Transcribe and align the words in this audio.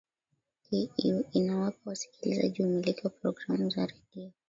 inawapa 1.31 1.79
wasikilizaji 1.85 2.63
umiliki 2.63 3.01
wa 3.03 3.09
programu 3.09 3.69
za 3.69 3.85
redio 3.85 4.31